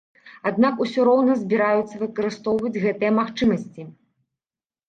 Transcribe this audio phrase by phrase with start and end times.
[0.49, 3.81] Аднак усё роўна збіраюцца выкарыстоўваць гэтыя магчымасці.